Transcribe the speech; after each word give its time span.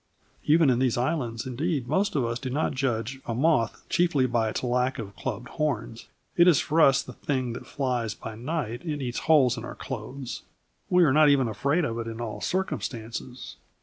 Even 0.45 0.71
in 0.71 0.79
these 0.79 0.97
islands, 0.97 1.45
indeed, 1.45 1.87
most 1.87 2.15
of 2.15 2.25
us 2.25 2.39
do 2.39 2.49
not 2.49 2.73
judge 2.73 3.21
a 3.27 3.35
moth 3.35 3.85
chiefly 3.87 4.25
by 4.25 4.49
its 4.49 4.63
lack 4.63 4.97
of 4.97 5.15
clubbed 5.15 5.49
horns. 5.49 6.07
It 6.35 6.47
is 6.47 6.59
for 6.59 6.81
us 6.81 7.03
the 7.03 7.13
thing 7.13 7.53
that 7.53 7.67
flies 7.67 8.15
by 8.15 8.33
night 8.33 8.83
and 8.83 8.99
eats 8.99 9.19
holes 9.19 9.59
in 9.59 9.63
our 9.63 9.75
clothes. 9.75 10.41
We 10.89 11.03
are 11.03 11.13
not 11.13 11.29
even 11.29 11.47
afraid 11.47 11.85
of 11.85 11.99
it 11.99 12.07
in 12.07 12.19
all 12.19 12.41
circumstances. 12.41 13.57